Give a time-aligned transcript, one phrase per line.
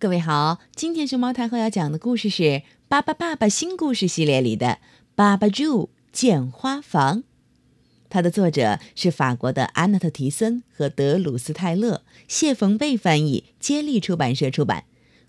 [0.00, 2.42] 各位好，今天熊猫太后要讲的故事是
[2.86, 4.66] 《巴巴爸爸新故事系列》里的
[5.16, 7.16] 《巴巴猪建花房》，
[8.08, 14.84] 它的作者是法国的安娜特·提森和德鲁斯·泰勒，谢冯贝翻译，接力出版社出版。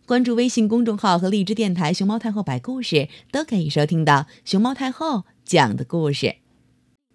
[0.06, 6.36] 关注微信公众号和荔枝电台“熊猫太后摆故事”，都可以收听到熊猫太后讲的故事。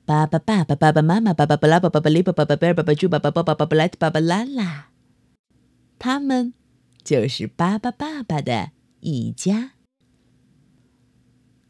[0.05, 4.89] 巴巴爸爸、爸爸妈妈、巴巴布拉、巴巴里、巴巴贝尔、巴巴猪、巴巴巴巴巴布莱特、巴巴拉拉，
[6.01, 6.53] 他们。
[7.05, 9.73] 就是巴巴爸爸的一家。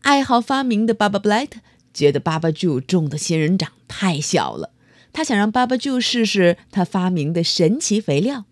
[0.03, 1.61] 爱好发明的巴巴布莱特
[1.93, 4.73] 觉得巴巴猪种的仙人掌太小了，
[5.13, 8.45] 他想让巴巴猪试试他发明的神奇肥料。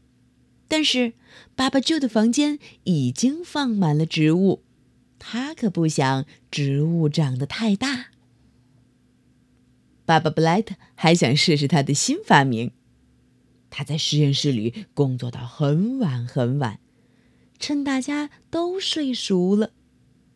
[0.67, 1.13] 但是
[1.55, 4.63] 巴巴猪的房间已经放满了植物，
[5.19, 8.07] 他可不想植物长得太大。
[10.05, 12.73] 巴巴布莱特还想试试他的新发明。
[13.75, 16.79] 他在实验室里工作到很晚很晚，
[17.59, 19.71] 趁大家都睡熟了，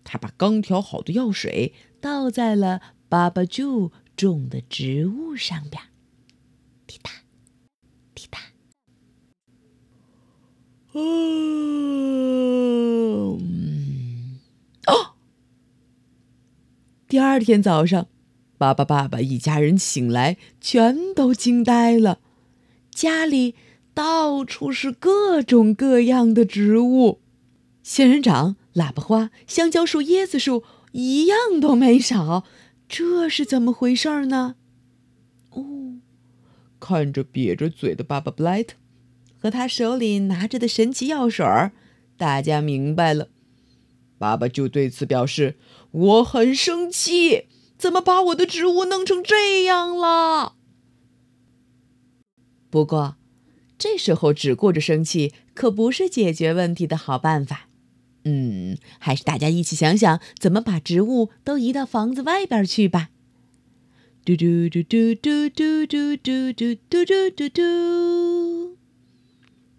[0.04, 5.82] 他把刚调好的药水倒在了巴巴猪种的植物上边，
[6.86, 7.10] 滴答，
[8.14, 8.38] 滴答。
[10.94, 13.38] 哦，
[17.06, 18.08] 第二天早上，
[18.56, 22.20] 巴巴爸爸一家人醒来，全都惊呆了。
[22.96, 23.54] 家里
[23.92, 27.20] 到处是各种各样的植物，
[27.82, 32.44] 仙人掌、喇叭花、香蕉树、椰子树，一样都没少。
[32.88, 34.54] 这是怎么回事呢？
[35.50, 35.96] 哦，
[36.80, 38.76] 看着瘪着嘴的爸爸布莱特
[39.38, 41.72] 和他手里拿着的神奇药水儿，
[42.16, 43.28] 大家明白了。
[44.16, 45.56] 爸爸就对此表示
[45.92, 47.44] ：“我很生气，
[47.76, 50.54] 怎么把我的植物弄成这样了？”
[52.70, 53.16] 不过，
[53.78, 57.68] 这时候只顾着生气可不是解决问题的好办法。
[58.24, 63.10] 嗯，还是大家一起想想怎么把植物都移到房子外边去吧。
[64.24, 68.76] 嘟嘟嘟嘟嘟嘟嘟嘟嘟嘟嘟嘟嘟。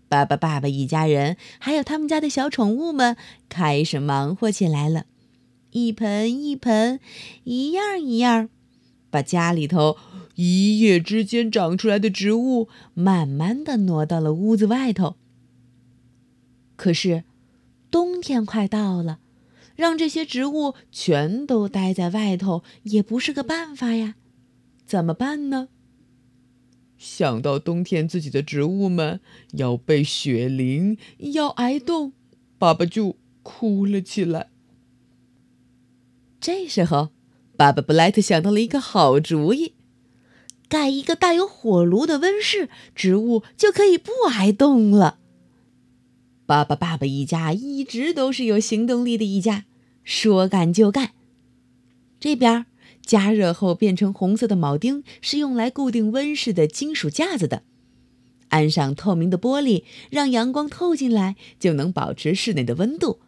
[0.07, 3.17] 爸爸、爸爸一家人还有他们家的小宠物们
[3.49, 5.05] 开始忙活起来了，
[5.71, 7.01] 一盆一盆，
[7.43, 8.47] 一样一样，
[9.09, 9.97] 把家里头。
[10.37, 15.15] 一夜之间长出来的植物，慢慢的挪到了屋子外头。
[16.75, 17.23] 可是，
[17.89, 19.17] 冬天快到了，
[19.75, 24.13] 让这些植物全都待在外头也不是个办法呀。
[24.85, 25.69] 怎么办呢？
[26.99, 29.19] 想到冬天自己的植物们
[29.53, 32.13] 要被雪淋，要挨冻，
[32.59, 34.49] 爸爸就哭了起来。
[36.39, 37.09] 这时候，
[37.57, 39.73] 爸爸布莱特想到了一个好主意。
[40.69, 45.19] 盖一个带有火炉的温室，植物就可以不挨冻了。
[46.45, 49.65] 爸爸、爸爸一家一直都是有行动力的一家，
[50.03, 51.11] 说干就干。
[52.19, 52.65] 这边
[53.05, 57.63] 加热后变成红色的铆钉是用来固定温室的金属架子的，
[58.49, 63.19] 安上透明的玻璃，让阳光透进来，就能保持室内的温度。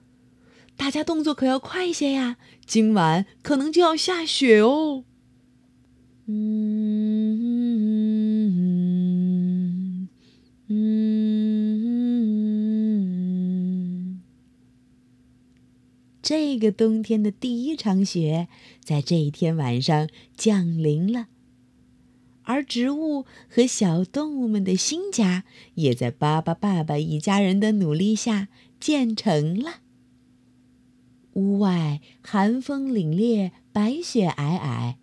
[0.75, 5.03] 大家动作可要快些呀，今晚可能就要下雪哦。
[6.25, 7.18] 嗯
[16.29, 18.47] 这个冬天的第一场雪
[18.83, 20.07] 在这一天晚上
[20.37, 21.25] 降临了，
[22.43, 28.47] 而植物和小动物们的新家也在巴巴爸爸一家人的努力下
[28.79, 29.77] 建成了。
[31.33, 34.93] 屋外寒风凛冽，白雪皑皑。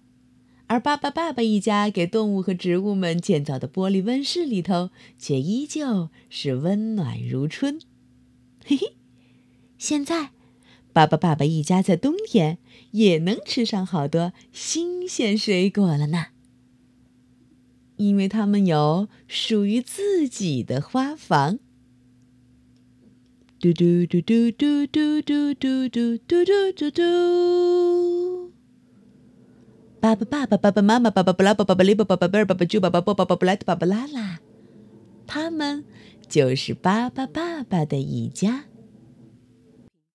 [0.69, 7.81] 而巴巴爸爸一家给动物和植物们建造的玻璃温室里头，却依旧是温暖如春。
[8.64, 8.93] 嘿嘿，
[9.76, 10.31] 现在，
[10.96, 12.56] 巴巴爸爸一家在冬天
[12.92, 16.28] 也能吃上好多新鲜水果了呢，
[17.96, 21.58] 因为他们有属于自己的花房。
[23.60, 28.52] 嘟嘟嘟嘟嘟嘟嘟嘟嘟嘟嘟嘟。
[30.00, 34.40] 爸爸、爸爸、爸爸妈妈、爸爸、布拉、爸爸、巴里、爸爸、爸贝尔、爸爸、猪、爸爸、波、爸爸、布莱特、爸爸、拉拉，
[35.26, 35.84] 他们
[36.26, 38.64] 就是巴巴爸爸的一家。